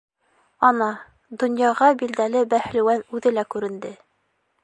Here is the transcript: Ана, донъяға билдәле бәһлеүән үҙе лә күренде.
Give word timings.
Ана, 0.69 0.87
донъяға 1.43 1.91
билдәле 2.01 2.43
бәһлеүән 2.55 3.05
үҙе 3.19 3.37
лә 3.39 3.47
күренде. 3.57 3.95